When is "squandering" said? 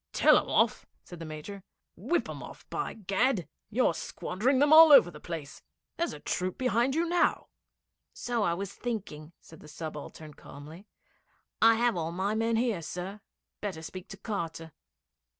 3.93-4.57